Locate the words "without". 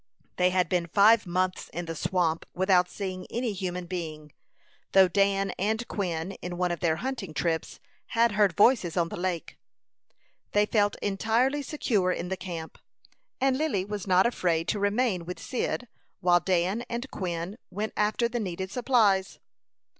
2.55-2.89